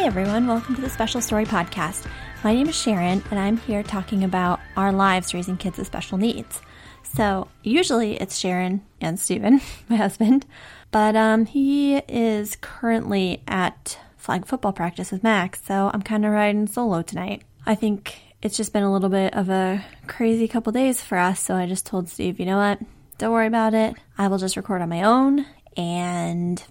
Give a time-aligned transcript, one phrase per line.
[0.00, 2.06] Hey everyone, welcome to the Special Story Podcast.
[2.42, 6.16] My name is Sharon, and I'm here talking about our lives raising kids with special
[6.16, 6.62] needs.
[7.02, 9.60] So, usually it's Sharon and Steven,
[9.90, 10.46] my husband,
[10.90, 16.32] but um, he is currently at flag football practice with Max, so I'm kind of
[16.32, 17.42] riding solo tonight.
[17.66, 21.40] I think it's just been a little bit of a crazy couple days for us,
[21.40, 22.78] so I just told Steve, you know what?
[23.18, 23.96] Don't worry about it.
[24.16, 25.44] I will just record on my own,
[25.76, 26.64] and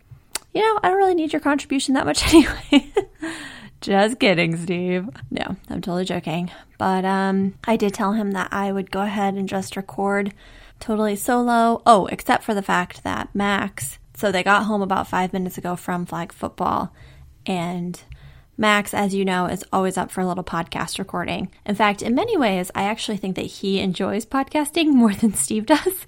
[0.51, 2.91] you know, I don't really need your contribution that much anyway.
[3.81, 5.09] Just kidding, Steve.
[5.31, 6.51] No, I'm totally joking.
[6.77, 10.33] But um, I did tell him that I would go ahead and just record
[10.79, 11.81] totally solo.
[11.85, 15.75] Oh, except for the fact that Max, so they got home about five minutes ago
[15.75, 16.93] from flag football,
[17.45, 18.01] and
[18.57, 21.49] Max, as you know, is always up for a little podcast recording.
[21.65, 25.65] In fact, in many ways, I actually think that he enjoys podcasting more than Steve
[25.65, 26.05] does.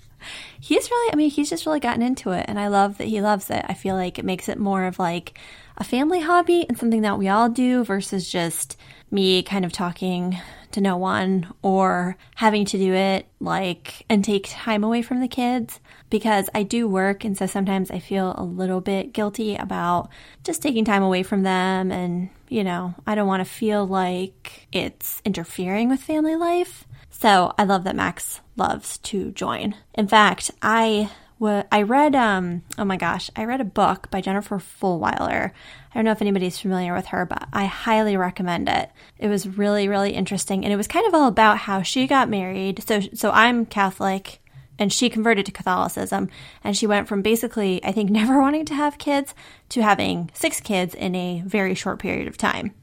[0.59, 3.21] He's really, I mean, he's just really gotten into it, and I love that he
[3.21, 3.65] loves it.
[3.67, 5.37] I feel like it makes it more of like
[5.77, 8.77] a family hobby and something that we all do versus just
[9.09, 10.37] me kind of talking
[10.71, 15.27] to no one or having to do it like and take time away from the
[15.27, 20.09] kids because I do work and so sometimes I feel a little bit guilty about
[20.43, 24.67] just taking time away from them and you know, I don't want to feel like
[24.73, 26.85] it's interfering with family life.
[27.21, 29.75] So, I love that Max loves to join.
[29.93, 34.57] In fact, I I read um oh my gosh, I read a book by Jennifer
[34.57, 35.51] Fulwiler.
[35.51, 38.89] I don't know if anybody's familiar with her, but I highly recommend it.
[39.19, 42.27] It was really really interesting and it was kind of all about how she got
[42.27, 42.83] married.
[42.87, 44.39] So so I'm Catholic
[44.79, 46.27] and she converted to Catholicism
[46.63, 49.35] and she went from basically I think never wanting to have kids
[49.69, 52.73] to having 6 kids in a very short period of time.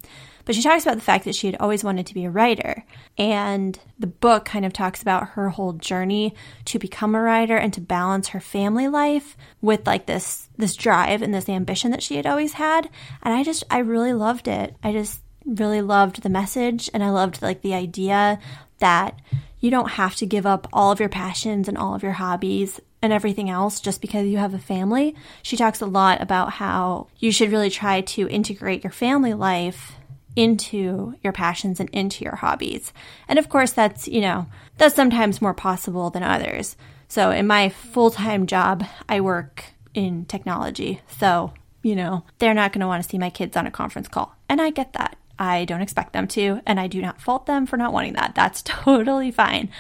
[0.49, 2.83] But she talks about the fact that she had always wanted to be a writer.
[3.19, 6.35] And the book kind of talks about her whole journey
[6.65, 11.21] to become a writer and to balance her family life with like this this drive
[11.21, 12.89] and this ambition that she had always had.
[13.23, 14.75] And I just I really loved it.
[14.83, 18.39] I just really loved the message and I loved like the idea
[18.79, 19.21] that
[19.61, 22.81] you don't have to give up all of your passions and all of your hobbies
[23.03, 25.15] and everything else just because you have a family.
[25.43, 29.93] She talks a lot about how you should really try to integrate your family life
[30.39, 32.93] into your passions and into your hobbies.
[33.27, 36.77] And of course, that's, you know, that's sometimes more possible than others.
[37.09, 41.01] So in my full time job, I work in technology.
[41.19, 44.09] So, you know, they're not going to want to see my kids on a conference
[44.09, 44.37] call.
[44.49, 45.17] And I get that.
[45.41, 48.35] I don't expect them to, and I do not fault them for not wanting that.
[48.35, 49.71] That's totally fine.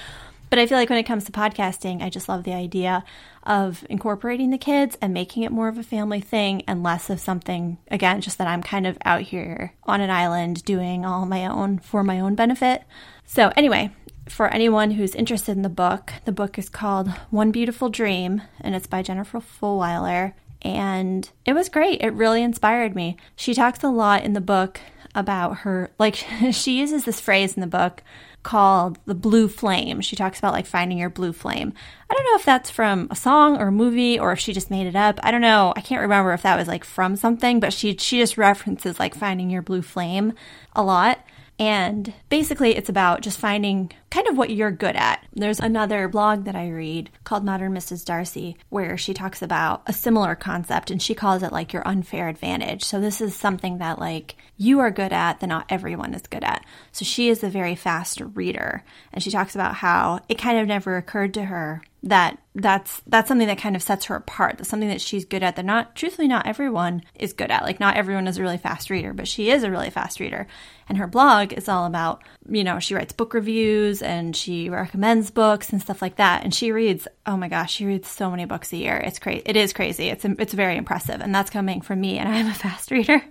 [0.50, 3.04] But I feel like when it comes to podcasting, I just love the idea
[3.42, 7.20] of incorporating the kids and making it more of a family thing and less of
[7.20, 11.46] something, again, just that I'm kind of out here on an island doing all my
[11.46, 12.84] own for my own benefit.
[13.24, 13.90] So, anyway,
[14.28, 18.74] for anyone who's interested in the book, the book is called One Beautiful Dream and
[18.74, 20.34] it's by Jennifer Fulwiler.
[20.62, 22.02] And it was great.
[22.02, 23.16] It really inspired me.
[23.36, 24.80] She talks a lot in the book
[25.14, 26.14] about her, like,
[26.52, 28.02] she uses this phrase in the book
[28.42, 30.00] called The Blue Flame.
[30.00, 31.72] She talks about like finding your blue flame.
[32.08, 34.70] I don't know if that's from a song or a movie or if she just
[34.70, 35.20] made it up.
[35.22, 35.72] I don't know.
[35.76, 39.14] I can't remember if that was like from something, but she she just references like
[39.14, 40.32] finding your blue flame
[40.74, 41.18] a lot.
[41.58, 45.24] And basically, it's about just finding kind of what you're good at.
[45.32, 48.04] There's another blog that I read called Modern Mrs.
[48.04, 52.28] Darcy where she talks about a similar concept and she calls it like your unfair
[52.28, 52.84] advantage.
[52.84, 56.44] So, this is something that like you are good at that not everyone is good
[56.44, 56.64] at.
[56.92, 60.68] So, she is a very fast reader and she talks about how it kind of
[60.68, 64.58] never occurred to her that that's that's something that kind of sets her apart.
[64.58, 65.56] That's something that she's good at.
[65.56, 67.64] That not truthfully not everyone is good at.
[67.64, 70.46] Like not everyone is a really fast reader, but she is a really fast reader.
[70.88, 75.30] And her blog is all about, you know, she writes book reviews and she recommends
[75.30, 76.44] books and stuff like that.
[76.44, 78.96] And she reads, oh my gosh, she reads so many books a year.
[78.96, 79.42] It's crazy.
[79.44, 80.08] It is crazy.
[80.08, 81.20] It's it's very impressive.
[81.20, 83.22] And that's coming from me and I'm a fast reader.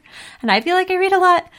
[0.41, 1.49] And I feel like I read a lot,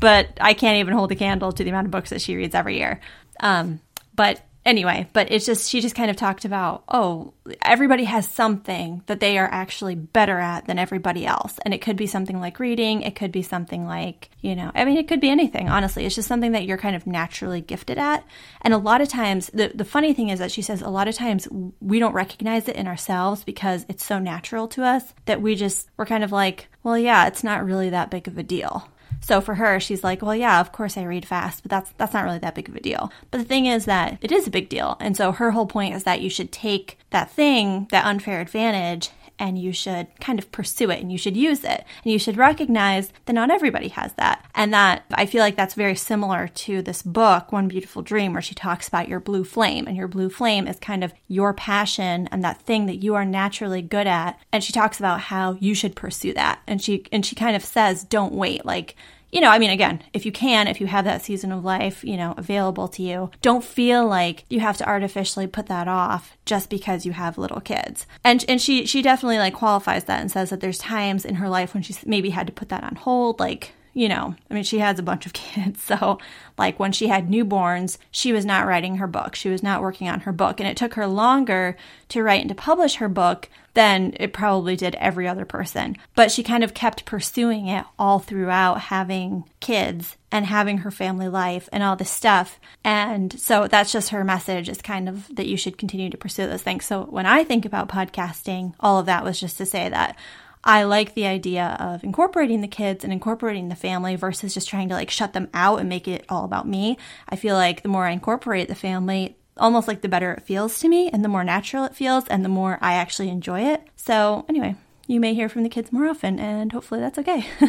[0.00, 2.54] but I can't even hold a candle to the amount of books that she reads
[2.54, 3.00] every year.
[3.40, 3.80] Um,
[4.14, 9.02] but anyway, but it's just, she just kind of talked about, oh, everybody has something
[9.06, 11.58] that they are actually better at than everybody else.
[11.64, 14.84] And it could be something like reading, it could be something like, you know, I
[14.84, 16.04] mean, it could be anything, honestly.
[16.06, 18.24] It's just something that you're kind of naturally gifted at.
[18.62, 21.08] And a lot of times, the, the funny thing is that she says a lot
[21.08, 21.48] of times
[21.80, 25.88] we don't recognize it in ourselves because it's so natural to us that we just,
[25.96, 28.88] we're kind of like, well, yeah, it's not really that big of a deal.
[29.24, 32.12] So for her, she's like, well, yeah, of course I read fast, but that's that's
[32.12, 33.10] not really that big of a deal.
[33.30, 34.98] But the thing is that it is a big deal.
[35.00, 39.08] And so her whole point is that you should take that thing, that unfair advantage,
[39.38, 41.84] and you should kind of pursue it and you should use it.
[42.04, 44.44] And you should recognize that not everybody has that.
[44.54, 48.42] And that I feel like that's very similar to this book, One Beautiful Dream, where
[48.42, 49.86] she talks about your blue flame.
[49.86, 53.24] And your blue flame is kind of your passion and that thing that you are
[53.24, 54.38] naturally good at.
[54.52, 56.60] And she talks about how you should pursue that.
[56.66, 58.64] And she and she kind of says, don't wait.
[58.64, 58.96] Like
[59.34, 62.04] you know, I mean, again, if you can, if you have that season of life,
[62.04, 66.38] you know, available to you, don't feel like you have to artificially put that off
[66.46, 68.06] just because you have little kids.
[68.22, 71.48] And and she she definitely like qualifies that and says that there's times in her
[71.48, 74.64] life when she's maybe had to put that on hold, like you know, I mean,
[74.64, 75.82] she has a bunch of kids.
[75.82, 76.18] So,
[76.58, 79.34] like when she had newborns, she was not writing her book.
[79.34, 80.60] She was not working on her book.
[80.60, 81.76] And it took her longer
[82.10, 85.96] to write and to publish her book than it probably did every other person.
[86.14, 91.28] But she kind of kept pursuing it all throughout having kids and having her family
[91.28, 92.60] life and all this stuff.
[92.84, 96.46] And so that's just her message is kind of that you should continue to pursue
[96.46, 96.84] those things.
[96.84, 100.16] So when I think about podcasting, all of that was just to say that
[100.64, 104.88] I like the idea of incorporating the kids and incorporating the family versus just trying
[104.88, 106.96] to like shut them out and make it all about me.
[107.28, 110.78] I feel like the more I incorporate the family, almost like the better it feels
[110.80, 113.82] to me and the more natural it feels and the more I actually enjoy it.
[113.96, 114.74] So, anyway,
[115.06, 117.46] you may hear from the kids more often and hopefully that's okay.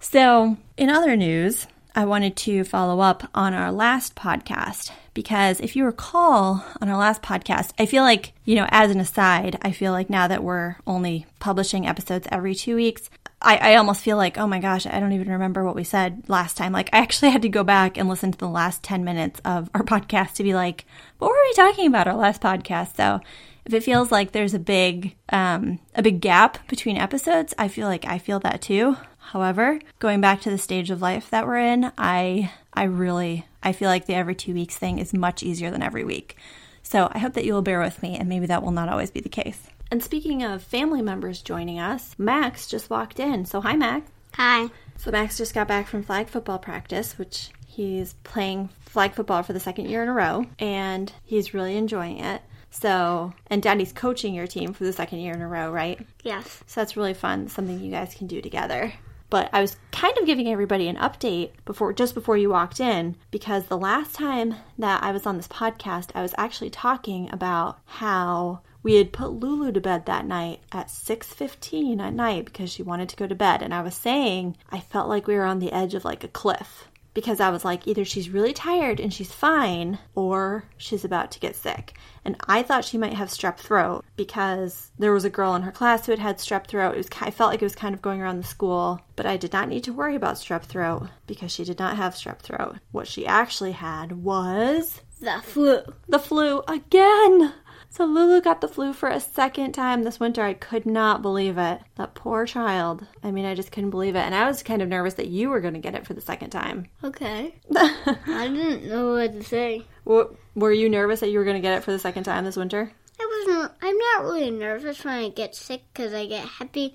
[0.00, 5.74] so, in other news, I wanted to follow up on our last podcast because if
[5.74, 9.72] you recall on our last podcast, I feel like, you know, as an aside, I
[9.72, 13.10] feel like now that we're only publishing episodes every two weeks,
[13.42, 16.24] I, I almost feel like, oh my gosh, I don't even remember what we said
[16.28, 16.72] last time.
[16.72, 19.70] Like, I actually had to go back and listen to the last 10 minutes of
[19.74, 20.84] our podcast to be like,
[21.18, 22.96] what were we talking about our last podcast?
[22.96, 23.20] So,
[23.64, 27.86] if it feels like there's a big um, a big gap between episodes, I feel
[27.86, 28.96] like I feel that too.
[29.30, 33.70] However, going back to the stage of life that we're in, I I really I
[33.70, 36.36] feel like the every 2 weeks thing is much easier than every week.
[36.82, 39.12] So, I hope that you will bear with me and maybe that will not always
[39.12, 39.68] be the case.
[39.88, 43.44] And speaking of family members joining us, Max just walked in.
[43.44, 44.10] So, hi Max.
[44.34, 44.68] Hi.
[44.96, 49.52] So, Max just got back from flag football practice, which he's playing flag football for
[49.52, 52.42] the second year in a row and he's really enjoying it.
[52.72, 56.04] So, and Daddy's coaching your team for the second year in a row, right?
[56.24, 56.64] Yes.
[56.66, 58.92] So that's really fun, something you guys can do together.
[59.30, 63.16] But I was kind of giving everybody an update before just before you walked in
[63.30, 67.78] because the last time that I was on this podcast, I was actually talking about
[67.86, 72.82] how we had put Lulu to bed that night at 6:15 at night because she
[72.82, 73.62] wanted to go to bed.
[73.62, 76.28] And I was saying I felt like we were on the edge of like a
[76.28, 81.30] cliff because I was like, either she's really tired and she's fine, or she's about
[81.32, 81.94] to get sick.
[82.24, 85.72] And I thought she might have strep throat because there was a girl in her
[85.72, 86.94] class who had had strep throat.
[86.94, 89.36] It was, I felt like it was kind of going around the school, but I
[89.36, 92.76] did not need to worry about strep throat because she did not have strep throat.
[92.92, 95.80] What she actually had was the flu.
[96.08, 97.52] The flu again.
[97.92, 100.42] So Lulu got the flu for a second time this winter.
[100.42, 101.80] I could not believe it.
[101.96, 103.04] That poor child.
[103.24, 104.20] I mean, I just couldn't believe it.
[104.20, 106.20] And I was kind of nervous that you were going to get it for the
[106.20, 106.86] second time.
[107.02, 107.52] Okay.
[107.76, 109.82] I didn't know what to say.
[110.04, 112.56] were you nervous that you were going to get it for the second time this
[112.56, 112.92] winter?
[113.20, 113.72] I wasn't.
[113.82, 116.94] I'm not really nervous when I get sick because I get happy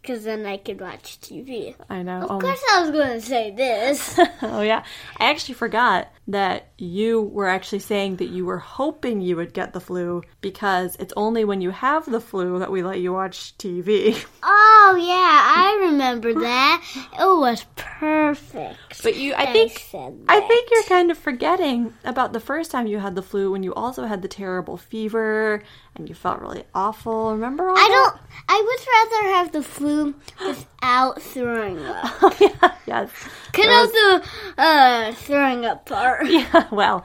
[0.00, 1.74] because then I could watch TV.
[1.88, 2.22] I know.
[2.22, 4.18] Of um, course, I was going to say this.
[4.42, 4.84] oh yeah,
[5.16, 9.72] I actually forgot that you were actually saying that you were hoping you would get
[9.72, 13.56] the flu because it's only when you have the flu that we let you watch
[13.58, 14.24] TV.
[14.88, 16.84] Oh yeah, I remember that.
[16.94, 19.02] It was perfect.
[19.02, 22.86] But you I think I, I think you're kind of forgetting about the first time
[22.86, 25.64] you had the flu when you also had the terrible fever
[25.96, 27.32] and you felt really awful.
[27.32, 27.88] Remember all I that?
[27.88, 30.14] don't I would rather have the flu
[30.46, 32.04] without throwing up.
[32.22, 33.10] oh, yeah, yes.
[33.52, 36.26] Cut out the uh, throwing up part.
[36.30, 37.04] Yeah, well,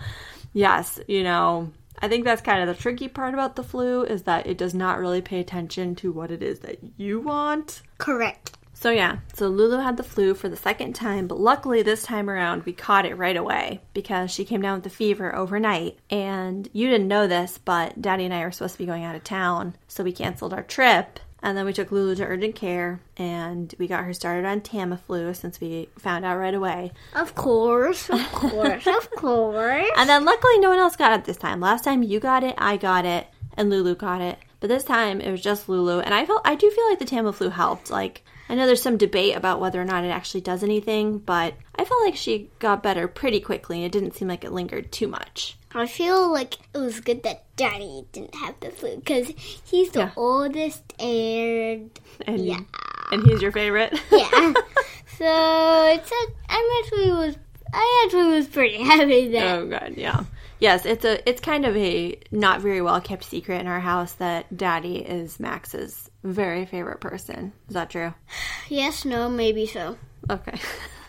[0.53, 4.23] yes, you know, I think that's kind of the tricky part about the flu is
[4.23, 7.81] that it does not really pay attention to what it is that you want.
[7.97, 8.57] Correct.
[8.81, 12.27] So yeah, so Lulu had the flu for the second time, but luckily this time
[12.27, 15.99] around we caught it right away because she came down with the fever overnight.
[16.09, 19.15] And you didn't know this, but Daddy and I were supposed to be going out
[19.15, 22.99] of town, so we canceled our trip and then we took Lulu to urgent care
[23.17, 26.91] and we got her started on Tamiflu since we found out right away.
[27.13, 29.89] Of course, of course, of course.
[29.95, 31.59] And then luckily no one else got it this time.
[31.59, 34.39] Last time you got it, I got it, and Lulu got it.
[34.59, 37.05] But this time it was just Lulu, and I felt I do feel like the
[37.05, 37.91] Tamiflu helped.
[37.91, 41.53] Like I know there's some debate about whether or not it actually does anything, but
[41.73, 43.77] I felt like she got better pretty quickly.
[43.77, 45.57] And it didn't seem like it lingered too much.
[45.73, 49.29] I feel like it was good that Daddy didn't have the flu because
[49.63, 50.11] he's the yeah.
[50.17, 52.59] oldest and, and yeah,
[53.13, 53.97] and he's your favorite.
[54.11, 54.53] yeah.
[55.17, 57.35] So it's a, I'm actually was
[57.71, 59.55] I actually was pretty happy that.
[59.55, 60.23] Oh god, yeah.
[60.59, 64.13] Yes, it's a it's kind of a not very well kept secret in our house
[64.13, 67.53] that Daddy is Max's very favorite person.
[67.67, 68.13] Is that true?
[68.69, 69.97] Yes, no, maybe so.
[70.29, 70.59] Okay.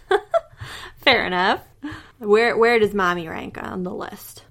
[0.98, 1.60] Fair enough.
[2.18, 4.44] Where where does Mommy rank on the list?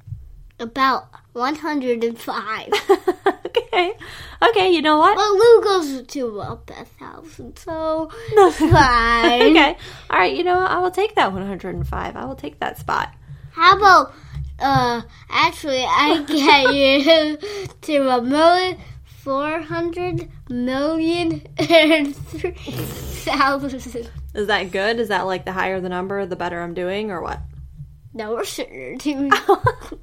[0.60, 2.70] About 105.
[3.46, 3.94] okay.
[4.50, 5.16] Okay, you know what?
[5.16, 9.42] Well, Lou goes to a Beth house, and so that's fine.
[9.52, 9.78] okay.
[10.10, 10.70] All right, you know what?
[10.72, 12.16] I will take that 105.
[12.16, 13.14] I will take that spot.
[13.52, 14.14] How about,
[14.60, 17.38] uh, actually, I get you
[17.82, 18.78] to a million,
[19.24, 24.10] four hundred million and three thousand.
[24.34, 25.00] Is that good?
[25.00, 27.40] Is that like the higher the number, the better I'm doing, or what?
[28.14, 29.30] No, we're sure to.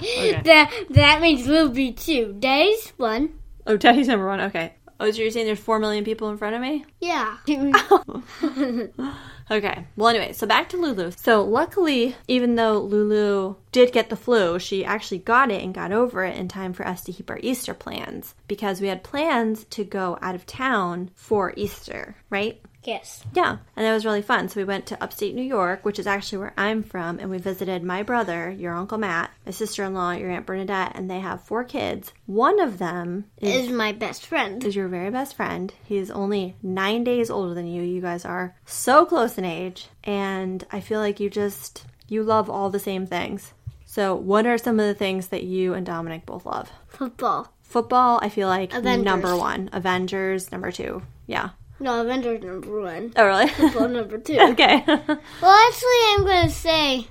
[0.00, 0.40] Okay.
[0.44, 2.94] That that means we'll be two days.
[2.96, 3.34] One.
[3.66, 4.40] Oh, Daddy's number one.
[4.40, 4.72] Okay.
[5.00, 6.86] Oh, so you're saying there's four million people in front of me?
[7.00, 7.36] Yeah.
[9.50, 9.84] Okay.
[9.96, 11.10] Well, anyway, so back to Lulu.
[11.12, 15.92] So, luckily, even though Lulu did get the flu, she actually got it and got
[15.92, 19.64] over it in time for us to keep our Easter plans because we had plans
[19.70, 22.60] to go out of town for Easter, right?
[22.88, 23.22] Yes.
[23.34, 24.48] Yeah, and that was really fun.
[24.48, 27.38] So we went to upstate New York, which is actually where I'm from, and we
[27.38, 31.64] visited my brother, your uncle Matt, my sister-in-law, your aunt Bernadette, and they have four
[31.64, 32.12] kids.
[32.26, 34.64] One of them is Is my best friend.
[34.64, 35.72] is your very best friend.
[35.84, 37.82] He's only nine days older than you.
[37.82, 42.48] You guys are so close in age, and I feel like you just you love
[42.50, 43.52] all the same things.
[43.84, 46.70] So, what are some of the things that you and Dominic both love?
[46.88, 47.52] Football.
[47.62, 49.04] Football, I feel like Avengers.
[49.04, 49.68] number one.
[49.72, 51.02] Avengers, number two.
[51.26, 51.50] Yeah.
[51.80, 53.12] No, Avengers number one.
[53.16, 53.48] Oh, really?
[53.48, 54.38] Football number two.
[54.50, 54.82] okay.
[54.86, 57.06] Well, actually, I'm gonna say,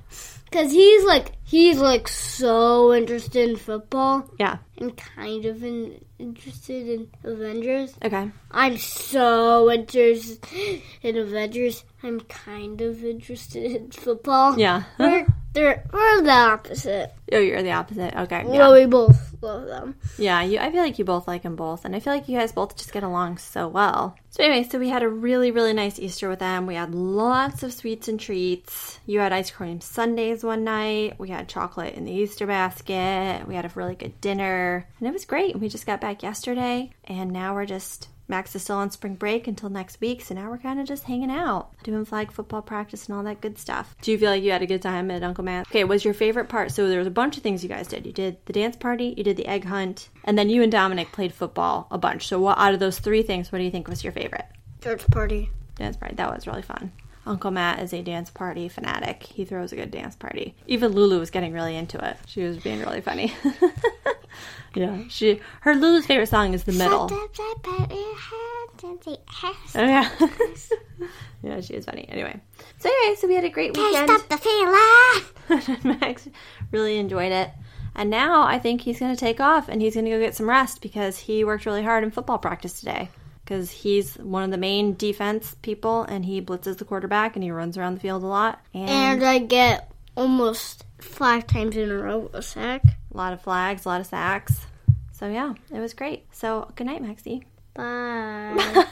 [0.51, 4.57] cause he's like he's like so interested in football yeah.
[4.77, 7.95] and kind of in, interested in Avengers.
[8.03, 8.29] Okay.
[8.51, 11.86] I'm so interested in Avengers.
[12.03, 14.59] I'm kind of interested in football.
[14.59, 14.83] Yeah.
[15.00, 17.13] We're we're the opposite.
[17.31, 18.15] Oh, you're the opposite.
[18.15, 18.43] Okay.
[18.45, 19.96] Well, we both love them.
[20.17, 22.38] Yeah, you, I feel like you both like them both, and I feel like you
[22.38, 24.15] guys both just get along so well.
[24.29, 26.67] So anyway, so we had a really, really nice Easter with them.
[26.67, 29.00] We had lots of sweets and treats.
[29.06, 31.20] You had ice cream sundaes one night.
[31.20, 33.48] We had chocolate in the Easter basket.
[33.48, 35.60] We had a really good dinner, and it was great.
[35.60, 39.48] We just got back yesterday, and now we're just Max is still on spring break
[39.48, 43.07] until next week, so now we're kind of just hanging out, doing flag football practice
[43.07, 43.96] and all that good stuff.
[44.01, 45.67] Do you feel like you had a good time at Uncle Matt?
[45.67, 46.72] Okay, was your favorite part?
[46.72, 48.05] So there was a bunch of things you guys did.
[48.05, 51.12] You did the dance party, you did the egg hunt, and then you and Dominic
[51.12, 52.27] played football a bunch.
[52.27, 54.46] So what out of those three things, what do you think was your favorite?
[54.81, 55.50] Church party.
[55.75, 56.15] Dance party.
[56.15, 56.91] That was really fun.
[57.27, 59.24] Uncle Matt is a dance party fanatic.
[59.24, 60.55] He throws a good dance party.
[60.65, 62.17] Even Lulu was getting really into it.
[62.25, 63.34] She was being really funny.
[64.75, 67.08] yeah, she her Lulu's favorite song is the middle.
[69.75, 70.10] Oh yeah.
[71.44, 72.08] yeah, she is funny.
[72.10, 72.39] Anyway.
[72.79, 74.10] So anyway, so we had a great weekend.
[74.10, 75.98] Stop the feeling.
[76.00, 76.27] Max
[76.72, 77.50] really enjoyed it.
[77.96, 80.36] And now I think he's going to take off and he's going to go get
[80.36, 83.10] some rest because he worked really hard in football practice today.
[83.44, 87.50] Because he's one of the main defense people and he blitzes the quarterback and he
[87.50, 88.62] runs around the field a lot.
[88.74, 92.84] And, And I get almost five times in a row a sack.
[93.13, 94.66] a lot of flags, a lot of sacks.
[95.12, 96.25] So yeah, it was great.
[96.32, 97.44] So good night, Maxie.
[97.74, 98.86] Bye.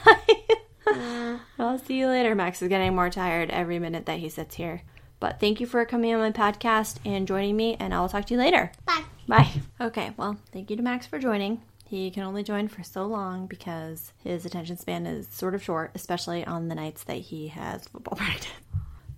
[1.58, 2.36] I'll see you later.
[2.36, 4.82] Max is getting more tired every minute that he sits here.
[5.20, 8.26] But thank you for coming on my podcast and joining me, and I will talk
[8.26, 8.72] to you later.
[8.86, 9.04] Bye.
[9.28, 9.50] Bye.
[9.82, 11.62] Okay, well, thank you to Max for joining.
[11.88, 15.92] He can only join for so long because his attention span is sort of short,
[15.96, 18.50] especially on the nights that he has football practice.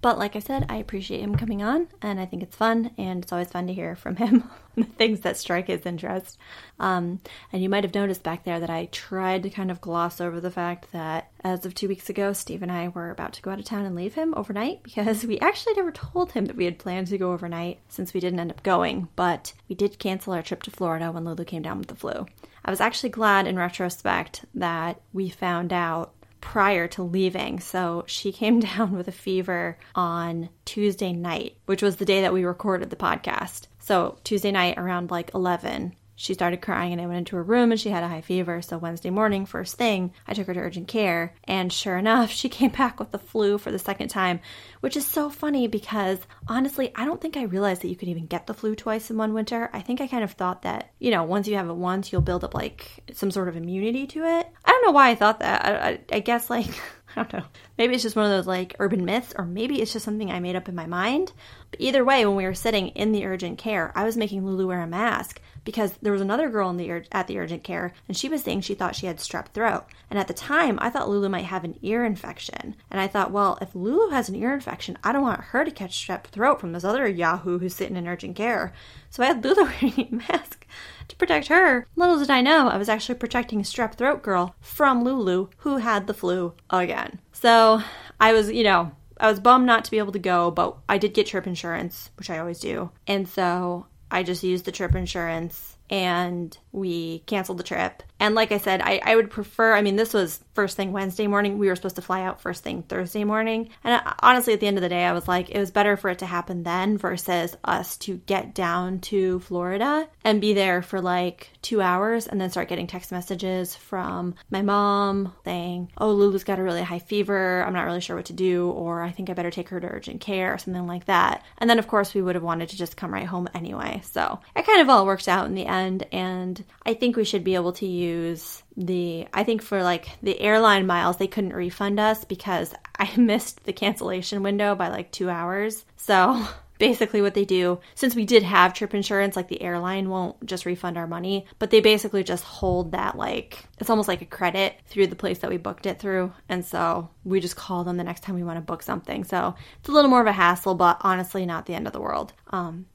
[0.07, 3.21] But like I said, I appreciate him coming on, and I think it's fun, and
[3.21, 6.37] it's always fun to hear from him the things that strike his interest.
[6.79, 7.19] Um,
[7.51, 10.39] and you might have noticed back there that I tried to kind of gloss over
[10.39, 13.51] the fact that as of two weeks ago, Steve and I were about to go
[13.51, 16.63] out of town and leave him overnight because we actually never told him that we
[16.63, 20.31] had planned to go overnight since we didn't end up going, but we did cancel
[20.31, 22.25] our trip to Florida when Lulu came down with the flu.
[22.63, 26.13] I was actually glad in retrospect that we found out
[26.48, 27.60] prior to leaving.
[27.60, 32.32] So she came down with a fever on Tuesday night, which was the day that
[32.32, 33.68] we recorded the podcast.
[33.80, 37.71] So Tuesday night around like 11, she started crying and I went into her room
[37.71, 38.63] and she had a high fever.
[38.63, 41.36] So Wednesday morning, first thing, I took her to urgent care.
[41.43, 44.39] And sure enough, she came back with the flu for the second time,
[44.79, 48.25] which is so funny because honestly, I don't think I realized that you could even
[48.25, 49.69] get the flu twice in one winter.
[49.74, 52.21] I think I kind of thought that, you know, once you have it once, you'll
[52.21, 54.47] build up like some sort of immunity to it.
[54.65, 55.65] I don't know why I thought that.
[55.65, 56.65] I, I, I guess like.
[57.15, 57.45] I don't know.
[57.79, 60.39] Maybe it's just one of those like urban myths, or maybe it's just something I
[60.39, 61.31] made up in my mind.
[61.79, 64.81] Either way, when we were sitting in the urgent care, I was making Lulu wear
[64.81, 68.29] a mask because there was another girl in the at the urgent care and she
[68.29, 69.84] was saying she thought she had strep throat.
[70.10, 72.75] And at the time, I thought Lulu might have an ear infection.
[72.89, 75.72] And I thought, well, if Lulu has an ear infection, I don't want her to
[75.72, 78.72] catch strep throat from this other Yahoo who's sitting in urgent care.
[79.10, 80.65] So I had Lulu wearing a mask
[81.10, 81.86] to protect her.
[81.96, 85.77] Little did I know, I was actually protecting a strep throat girl from Lulu who
[85.77, 87.19] had the flu again.
[87.34, 87.81] So
[88.19, 90.97] I was, you know, I was bummed not to be able to go, but I
[90.97, 92.91] did get trip insurance, which I always do.
[93.07, 98.03] And so I just used the trip insurance and we canceled the trip.
[98.19, 101.27] And like I said, I, I would prefer, I mean, this was first thing Wednesday
[101.27, 101.57] morning.
[101.57, 103.69] We were supposed to fly out first thing Thursday morning.
[103.84, 105.98] And I, honestly, at the end of the day, I was like, it was better
[105.98, 110.81] for it to happen then versus us to get down to Florida and be there
[110.81, 116.12] for like two hours and then start getting text messages from my mom saying, oh,
[116.12, 117.63] Lulu's got a really high fever.
[117.63, 118.72] I'm not really sure what to do.
[118.72, 121.43] Or I think I better take her to urgent care or something like that.
[121.60, 124.01] And then, of course, we would have wanted to just come right home anyway.
[124.05, 126.07] So it kind of all worked out in the end.
[126.12, 130.39] And I think we should be able to use the I think for like the
[130.39, 135.29] airline miles they couldn't refund us because I missed the cancellation window by like 2
[135.29, 135.86] hours.
[135.97, 136.47] So
[136.79, 140.63] basically what they do since we did have trip insurance like the airline won't just
[140.63, 144.75] refund our money but they basically just hold that like it's almost like a credit
[144.88, 146.33] through the place that we booked it through.
[146.50, 149.24] And so we just call them the next time we want to book something.
[149.24, 152.01] So it's a little more of a hassle but honestly not the end of the
[152.01, 152.33] world.
[152.50, 152.86] Um,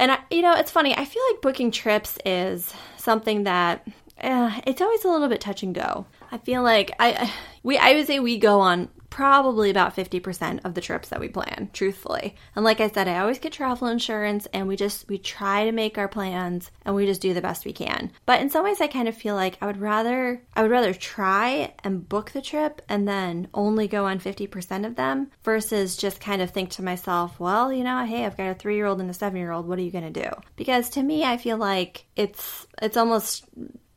[0.00, 3.86] and I, you know it's funny i feel like booking trips is something that
[4.22, 6.06] uh, it's always a little bit touch and go.
[6.30, 10.74] I feel like I we I would say we go on probably about 50% of
[10.74, 12.36] the trips that we plan, truthfully.
[12.54, 15.72] And like I said, I always get travel insurance and we just we try to
[15.72, 18.12] make our plans and we just do the best we can.
[18.24, 20.94] But in some ways I kind of feel like I would rather I would rather
[20.94, 26.20] try and book the trip and then only go on 50% of them versus just
[26.20, 29.14] kind of think to myself, well, you know, hey, I've got a 3-year-old and a
[29.14, 30.30] 7-year-old, what are you going to do?
[30.56, 33.44] Because to me I feel like it's it's almost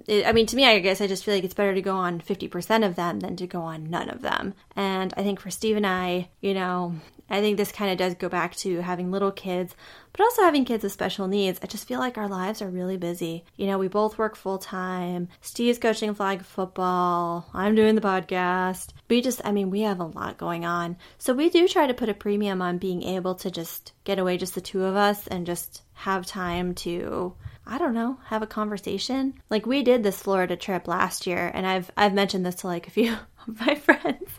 [0.08, 1.96] it, I mean, to me, I guess I just feel like it's better to go
[1.96, 4.54] on 50% of them than to go on none of them.
[4.76, 6.96] And I think for Steve and I, you know,
[7.30, 9.76] I think this kind of does go back to having little kids,
[10.12, 11.60] but also having kids with special needs.
[11.64, 13.46] I just feel like our lives are really busy.
[13.56, 15.30] You know, we both work full time.
[15.42, 17.50] Steve's coaching flag football.
[17.54, 18.90] I'm doing the podcast.
[19.10, 20.98] We just, I mean, we have a lot going on.
[21.18, 24.38] So we do try to put a premium on being able to just get away,
[24.38, 27.34] just the two of us, and just have time to
[27.66, 29.36] I don't know, have a conversation.
[29.50, 32.88] Like we did this Florida trip last year and I've I've mentioned this to like
[32.88, 33.14] a few
[33.48, 34.30] of my friends.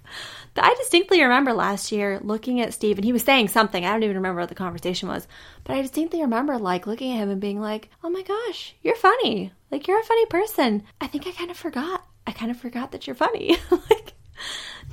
[0.53, 3.85] But I distinctly remember last year looking at Steve and he was saying something.
[3.85, 5.27] I don't even remember what the conversation was.
[5.65, 8.95] But I distinctly remember like looking at him and being like, "Oh my gosh, you're
[8.97, 9.53] funny.
[9.71, 12.05] Like you're a funny person." I think I kind of forgot.
[12.27, 13.57] I kind of forgot that you're funny.
[13.71, 14.04] like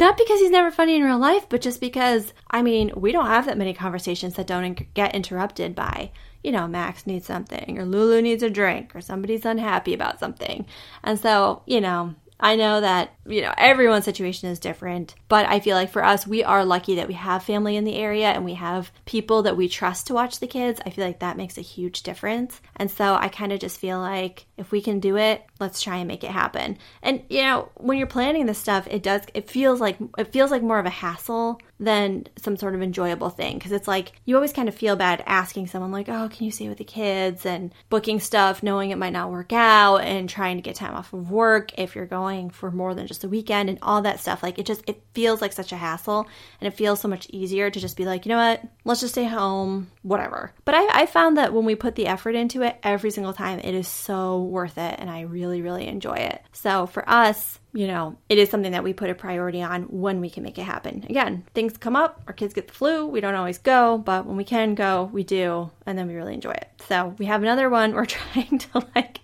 [0.02, 3.28] not because he's never funny in real life, but just because, I mean, we don't
[3.28, 6.12] have that many conversations that don't get interrupted by
[6.44, 10.66] you know, Max needs something or Lulu needs a drink or somebody's unhappy about something.
[11.04, 15.60] And so, you know, I know that, you know, everyone's situation is different, but I
[15.60, 18.44] feel like for us, we are lucky that we have family in the area and
[18.44, 20.82] we have people that we trust to watch the kids.
[20.84, 22.60] I feel like that makes a huge difference.
[22.76, 25.98] And so I kind of just feel like if we can do it, let's try
[25.98, 26.78] and make it happen.
[27.04, 30.52] And, you know, when you're planning this stuff, it does, it feels like, it feels
[30.52, 33.60] like more of a hassle than some sort of enjoyable thing.
[33.60, 36.52] Cause it's like, you always kind of feel bad asking someone, like, oh, can you
[36.52, 40.58] stay with the kids and booking stuff, knowing it might not work out and trying
[40.58, 43.30] to get time off of work if you're going going for more than just a
[43.30, 44.44] weekend and all that stuff.
[44.44, 46.28] Like it just it feels like such a hassle
[46.60, 49.14] and it feels so much easier to just be like, you know what, let's just
[49.14, 50.54] stay home, whatever.
[50.66, 53.60] But I, I found that when we put the effort into it every single time,
[53.60, 56.42] it is so worth it and I really, really enjoy it.
[56.52, 60.22] So for us, you know, it is something that we put a priority on when
[60.22, 61.06] we can make it happen.
[61.10, 64.38] Again, things come up, our kids get the flu, we don't always go, but when
[64.38, 66.70] we can go, we do, and then we really enjoy it.
[66.88, 69.22] So we have another one we're trying to like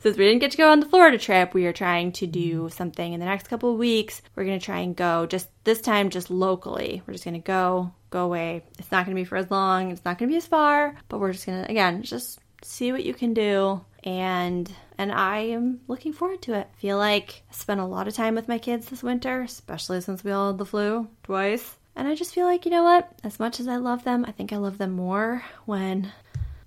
[0.00, 2.70] since we didn't get to go on the Florida trip, we are trying to do
[2.70, 4.22] something in the next couple of weeks.
[4.34, 7.02] We're going to try and go just this time, just locally.
[7.06, 8.64] We're just going to go, go away.
[8.78, 10.96] It's not going to be for as long, it's not going to be as far,
[11.08, 13.84] but we're just going to, again, just see what you can do.
[14.04, 16.68] And and I am looking forward to it.
[16.72, 20.00] I feel like I spent a lot of time with my kids this winter, especially
[20.00, 21.76] since we all had the flu twice.
[21.96, 23.10] And I just feel like, you know what?
[23.24, 26.12] As much as I love them, I think I love them more when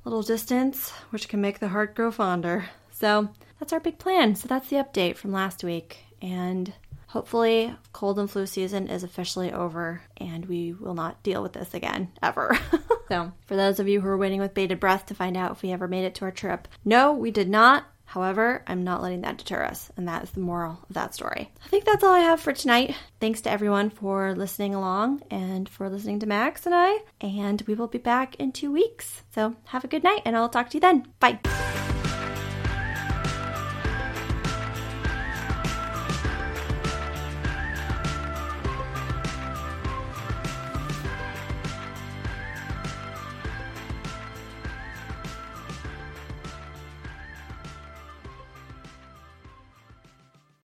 [0.06, 2.66] a little distance, which can make the heart grow fonder.
[2.92, 4.36] So that's our big plan.
[4.36, 6.00] So that's the update from last week.
[6.22, 6.74] And
[7.14, 11.76] hopefully, cold and flu season is officially over and we will not deal with this
[11.76, 12.58] again ever.
[13.08, 15.62] so, for those of you who are waiting with bated breath to find out if
[15.62, 17.86] we ever made it to our trip, no, we did not.
[18.06, 21.52] However, I'm not letting that deter us, and that is the moral of that story.
[21.64, 22.96] I think that's all I have for tonight.
[23.20, 27.76] Thanks to everyone for listening along and for listening to Max and I, and we
[27.76, 29.22] will be back in two weeks.
[29.34, 31.08] So have a good night, and I'll talk to you then.
[31.20, 31.40] Bye.